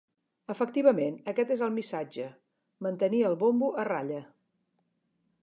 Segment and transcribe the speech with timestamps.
[0.51, 2.25] Efectivament, aquest és el missatge:
[2.87, 4.25] mantenir el bombo a ratlla.